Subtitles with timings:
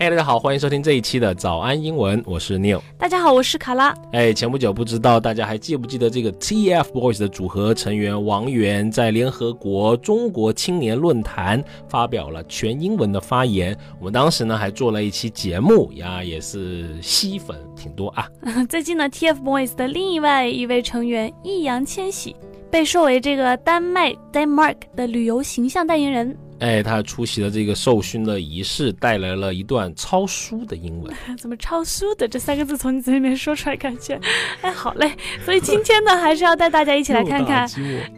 [0.00, 2.80] 哎，大家好，欢迎收听这一期的早安英文，我是 Neil。
[2.96, 3.94] 大家好，我是卡拉。
[4.12, 13.76] 哎，前不久不知道大家还记不记得这个 TFBOYS 的组合成员王源在联合国中国青年论坛发表了全英文的发言。
[13.98, 18.26] 我们当时呢还做了一期节目呀，也是吸粉挺多啊。
[18.70, 22.34] 最近呢，TFBOYS 的另外一位成员易烊千玺
[22.70, 26.34] 被授为这个丹麦 Denmark 的旅游形象代言人。
[26.60, 31.12] 哎，他出席了这个授勋的仪式，带来了一段抄书的英文。
[31.38, 32.28] 怎么抄书的？
[32.28, 34.20] 这三个字从你嘴里面说出来，感觉
[34.60, 35.10] 哎，好嘞。
[35.44, 37.66] 所以今天呢，还是要带大家一起来看看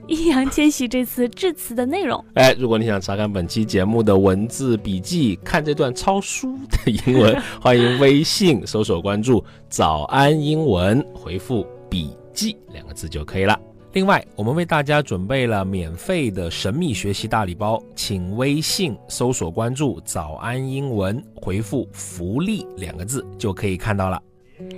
[0.09, 2.23] 易烊千玺这次致辞的内容。
[2.34, 13.56] 哎，如果你想查看本期节目的文字笔记，看这段抄书的英文， 欢迎微信搜索关注“早安英文”，回复“笔记”两个字就可以了。
[13.95, 24.19] 另外，我们为大家准备了免费的神秘学习大礼包，请微信搜索关注“早安英文”，回复“福利”两个字就可以看到了。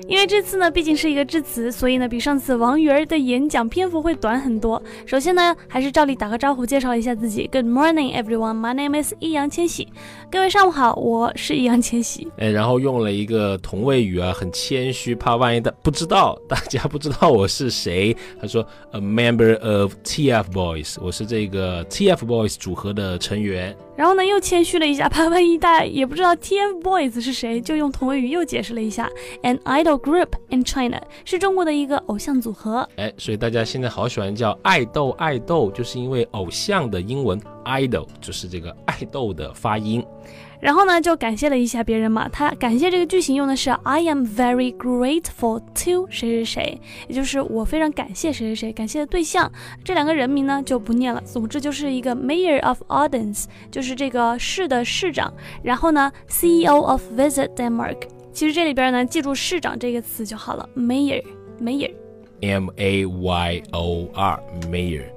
[0.07, 4.81] 因为这次呢，毕竟是一个致辞，所以呢，比上次王源的演讲篇幅会短很多。
[5.07, 7.49] 首先呢，还是照例打个招呼，介绍一下自己。
[7.51, 8.61] Good morning, everyone.
[8.61, 9.89] My name is 易烊千玺。
[10.31, 12.29] 各位上午好，我是易烊千玺。
[12.37, 18.15] 哎，然后用了一个同位语啊，很谦虚，怕万一的不知道大家不知道我是谁。
[18.39, 23.75] 他说，A member of TFBOYS，我是这个 TFBOYS 组合的成员。
[23.97, 29.09] 然后呢，又谦虚了一下，怕万一大家也不知道 TFBOYS 是谁，就用同位语又解释了一下
[29.43, 32.89] ，an idol group in China 是中国的一个偶像组合。
[32.97, 40.05] 哎，所以大家现在好喜欢叫爱豆，爱豆就是因为偶像的英文 idol 就是这个爱豆的发音。
[40.61, 42.27] 然后呢，就感谢了一下别人嘛。
[42.27, 48.73] 他感谢这个句型用的是 I am very grateful to 谁谁谁，也就是我非常感谢谁谁谁。
[48.73, 49.53] 感谢的对象，
[49.85, 51.21] 这两个人名呢就不念了。
[51.21, 55.31] 总之就是一个 Mayor of Odense，就是这个市的市长。
[55.63, 57.99] 然后呢，CEO of Visit Denmark，
[58.33, 65.14] 其实这里边呢记住市长这个词就好了，Mayor，Mayor，M A Y O R，Mayor。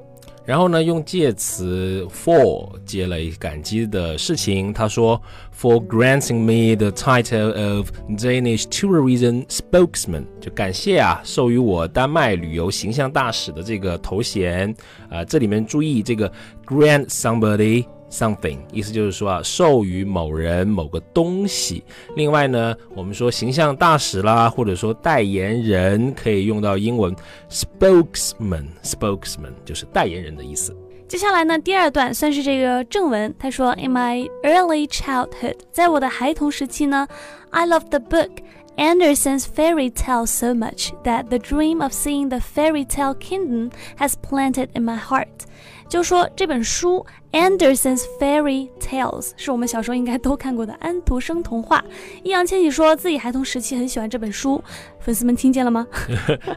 [0.48, 4.72] 然后呢，用介词 for 接了一感激的事情。
[4.72, 5.22] 他说
[5.54, 14.74] ，For granting me the title of Danish tourism spokesman，就感谢啊，授予我丹麦旅游形象大使的这个头衔。
[15.10, 16.32] 啊，这里面注意这个
[16.66, 17.86] grant somebody。
[18.10, 21.84] Something 意思就是说啊，授予某人某个东西。
[22.16, 27.16] 另外呢，我们说形象大使啦，或者说代言人，可以用到英文
[27.50, 28.68] spokesman。
[28.84, 30.76] spokesman 就是代言人的意思。
[31.08, 33.34] 接下来呢，第二段算是这个正文。
[33.40, 37.08] 他说：“In my early childhood，在我的孩童时期呢
[37.50, 38.30] ，I love the book
[38.78, 44.14] Anderson's fairy tales so much that the dream of seeing the fairy tale kingdom has
[44.14, 45.28] planted in my heart。”
[45.90, 51.82] 就说这本书《Anderson's Fairy Tales》是我们小时候应该都看过的安徒生童话。
[52.24, 54.62] 易烊千玺说自己孩童时期很喜欢这本书，
[55.00, 55.88] 粉丝们听见了吗？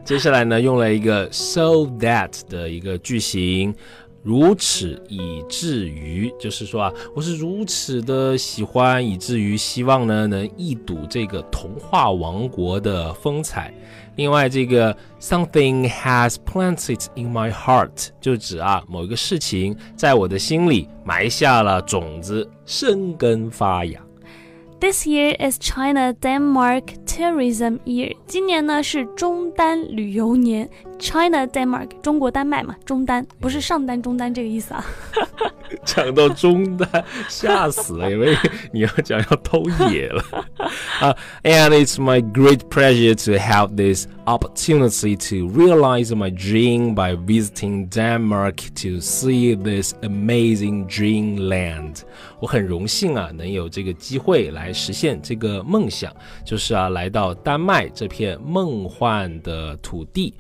[0.04, 3.72] 接下来呢，用了一个 so that 的一个句型。
[4.22, 13.72] 如此以至于，就是说啊，我是如此的喜欢，以至于希望呢能一睹这个童话王国的风采。
[14.16, 23.98] 另外，这个 something has planted in my heart 就指啊某一个事情在我的心里埋下了种子，生根发芽。
[24.80, 28.16] This year is China Denmark Tourism Year。
[28.26, 30.70] 今年呢是中单旅游年。
[30.98, 34.82] China Denmark 中国丹麦嘛，中单不是上单中单这个意思啊。
[35.83, 38.35] 讲到中丹，吓死了，因为
[38.71, 40.23] 你要讲要偷野了
[40.99, 41.15] 啊。
[41.43, 48.55] And it's my great pleasure to have this opportunity to realize my dream by visiting Denmark
[48.81, 52.01] to see this amazing dreamland。
[52.39, 56.13] 我很荣幸啊，能有这个机会来实现这个梦想，
[56.43, 60.33] 就是啊，来到丹麦这片梦幻的土地。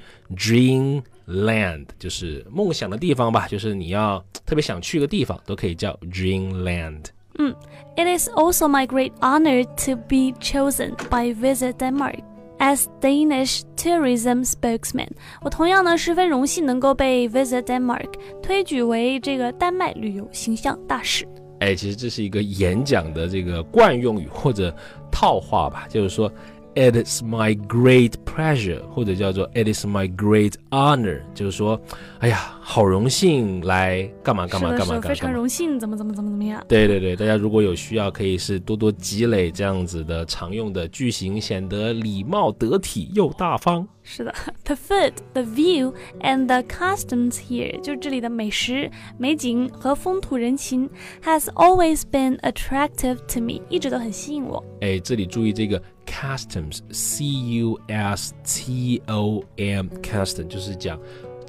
[1.30, 7.04] Dreamland 就是梦想的地方吧，就是你要特别想去个地方，都可以叫 Dreamland。
[7.38, 7.54] 嗯
[7.96, 12.18] ，It is also my great honor to be chosen by Visit Denmark
[12.58, 15.08] as Danish tourism spokesman。
[15.40, 18.10] 我同样呢十分荣幸能够被 Visit Denmark
[18.42, 21.26] 推举为这个丹麦旅游形象大使。
[21.60, 24.74] 哎，其实这是一个演讲的这个惯用语或者
[25.12, 26.30] 套话吧，就是说。
[26.75, 31.79] It is my great pleasure，或者叫做 It is my great honor，就是说，
[32.19, 36.64] 哎呀， 好荣幸来干嘛干嘛干嘛干嘛，非常荣幸，怎么怎么怎么怎么样？
[36.68, 43.84] 对对对，大家如果有需要，可以是多多积累这样子的常用的句型，显得礼貌得体又大方。
[44.04, 44.32] 是的
[44.62, 48.88] ，the food, the view and the customs here，就这里的美食、
[49.18, 50.88] 美景和风土人情
[51.24, 54.64] ，has always been attractive to me，一直都很吸引我。
[54.80, 60.98] 哎，这里注意这个 customs，c u s t o m，custom 就是讲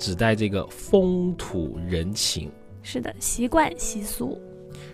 [0.01, 2.51] 指代这个风土人情。
[2.81, 4.35] 是的，习惯习俗。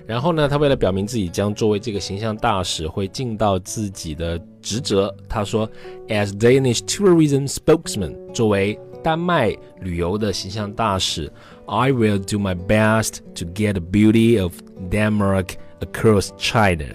[0.06, 5.70] 然后呢，他为了表明自己将作为这个形象大使会尽到自己的职责，他说
[6.10, 11.32] ，as Danish tourism spokesman，作为丹麦旅游的形象大使
[11.68, 14.54] ，I will do my best to get the beauty of
[14.92, 16.88] Denmark across China。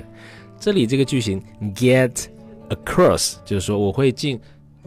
[0.61, 1.43] 这里这个句型
[1.75, 2.27] get
[2.69, 4.39] across 就是说我会尽。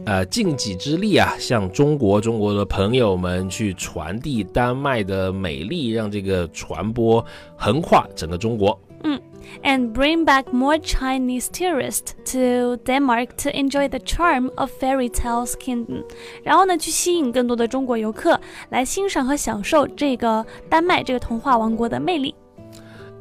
[0.03, 7.23] 呃，尽己之力啊，向中国中国的朋友们去传递丹麦的美丽，让这个传播
[7.55, 8.79] 横跨整个中国。
[9.03, 9.19] 嗯，
[9.63, 16.03] and bring back more Chinese tourists to Denmark to enjoy the charm of fairy tales kingdom。
[16.43, 22.33] 然后呢，去吸引更多的中国游客来欣赏和享受这个丹麦这个童话王国的魅力。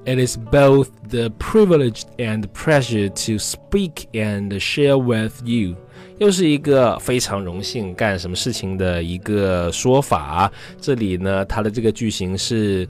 [0.07, 5.77] It is both the privilege and pleasure to speak and share with you.
[6.18, 10.52] 又是一个非常荣幸干什么事情的一个说法。
[10.80, 12.88] 这里呢，它的这个句型是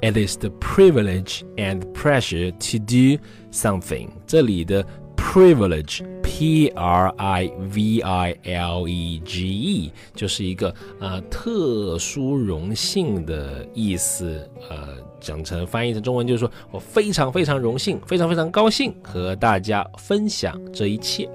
[0.00, 3.20] ，It is the privilege and pleasure to do
[3.52, 4.08] something。
[4.26, 4.84] 这里的
[5.16, 14.48] privilege，p r i v i l e g e，就是一个呃特殊荣幸的意思。
[14.70, 21.28] 呃，讲成翻译成中文就是说我非常非常荣幸，非常非常高兴和大家分享这一切。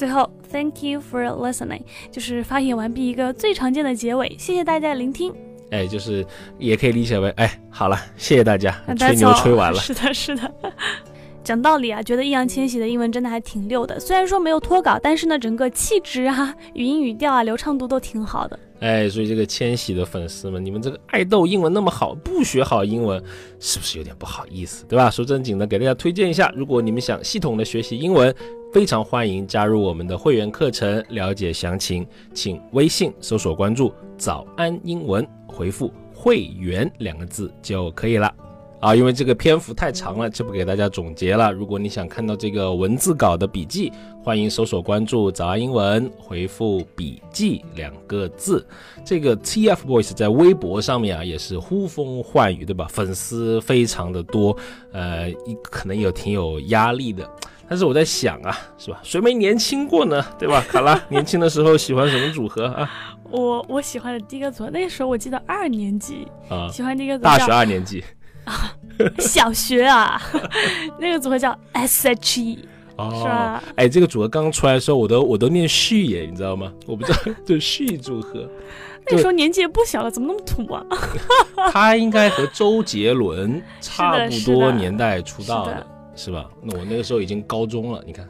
[0.00, 0.08] 嗯。
[0.08, 4.34] 最后，Thank you for listening，就是发言完毕一个最常见的结尾。
[4.38, 5.30] 谢谢大家聆听。
[5.70, 6.26] 哎，就是
[6.58, 9.78] 也可以理解为，哎，好了，谢谢大家，吹牛吹完了。
[9.84, 10.52] 是的，是的。
[11.42, 13.98] 讲道理啊，觉得易烊千玺的英文真的还挺溜的。
[13.98, 18.58] 虽然说没有脱稿，但是呢，整个气质啊、 语音语调啊、流畅度都挺好的。
[18.80, 23.22] 哎，所以这个千玺的粉丝们，你们这个爱豆英文那么好，不学好英文，
[23.58, 25.10] 是不是有点不好意思，对吧？
[25.10, 28.34] 说正经的，给大家推荐一下，如果你们想系统的学习英文，
[28.72, 31.02] 非常欢迎加入我们的会员课程。
[31.08, 38.32] 了解详情，请微信搜索关注“早安英文”，回复“会员”两个字就可以了。
[38.80, 41.52] 啊，因为这个篇幅太长了，就不给大家总结了。
[41.52, 43.92] 如果你想看到这个文字稿的笔记，
[44.22, 48.66] 欢迎搜索关注“早安英文”，回复“笔记”两个字。
[49.04, 52.86] 这个 TFBOYS 在微博上面啊，也是呼风唤雨，对吧？
[52.90, 54.56] 粉丝非常的多，
[54.92, 55.30] 呃，
[55.62, 57.28] 可能有挺有压力的。
[57.68, 58.98] 但是我在想啊，是吧？
[59.02, 60.24] 谁没年轻过呢？
[60.38, 60.64] 对吧？
[60.70, 62.90] 卡拉 年轻的时候喜欢什么组合啊？
[63.30, 68.02] 我我喜欢的第一个组合，那时候我记得二年级啊，喜欢第一个组合大学二年级。
[69.18, 70.20] 小学啊，
[70.98, 72.58] 那个组合叫 S.H.E，
[72.98, 73.62] 是吧？
[73.76, 76.72] 哎，这个组合刚刚出来的时候，我都我都念旭耶，你知道吗？
[76.86, 78.48] 我不知道，就旭组合。
[79.10, 80.84] 那时候年纪也不小了，怎么那么土啊？
[81.72, 86.46] 他应该和周杰伦差不多年代出道的，是吧？
[86.62, 88.28] 那我那个时候已经高中了，你看。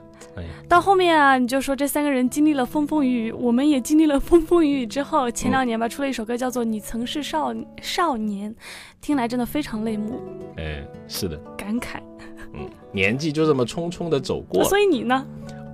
[0.68, 8.50] 到后面啊，你就说这三个人经历了风风雨雨，我们也经历了风风雨雨之后，前两年吧出了一首歌叫做《你曾是少少年》，
[9.00, 10.20] 听来真的非常泪目。
[10.56, 11.98] 哎，是的，感慨。
[12.54, 14.64] 嗯，年纪就这么匆匆的走过。
[14.64, 15.26] 所以你呢？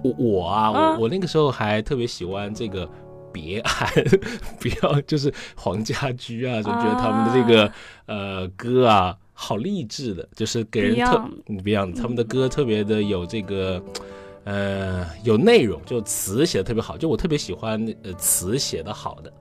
[0.03, 2.89] 我我啊，我我那个时候还特别喜欢这个
[3.33, 3.93] 别爱，
[4.59, 7.73] 不要就是黄家驹啊，就觉得他们的这个
[8.07, 13.83] 呃歌啊，好励志的，就是给人特不一样，他们的歌特别的有这个。
[14.47, 19.33] 呃，有内容，就词写的特别好，就我特别喜欢呃词写的好的。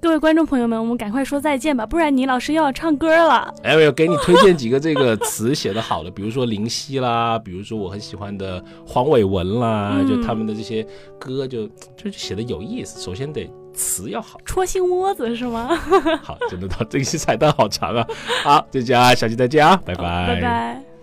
[0.00, 3.54] 各位观众朋友们，我们赶快说再见吧，不然倪老师又要唱歌了。
[3.62, 10.86] 哎，我要给你推荐几个这个词写的好的，比如说林夕啦，比如说我很喜欢的黄伟文啦，就他们的这些
[11.18, 11.66] 歌就
[11.96, 13.00] 就写的有意思。
[13.00, 15.74] 首先得词要好，戳心窝子是吗？
[16.22, 18.06] 好，真的到这期彩蛋好长啊。
[18.42, 20.93] 好，这家下期再见啊，拜拜，拜拜。